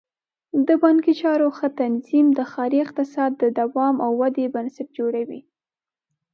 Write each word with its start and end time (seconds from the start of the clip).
د 0.67 0.69
بانکي 0.83 1.13
چارو 1.21 1.47
ښه 1.57 1.67
تنظیم 1.81 2.27
د 2.33 2.39
ښاري 2.51 2.79
اقتصاد 2.85 3.31
د 3.37 3.43
دوام 3.59 3.95
او 4.05 4.11
ودې 4.21 4.45
بنسټ 4.55 4.87
جوړوي. 4.97 5.41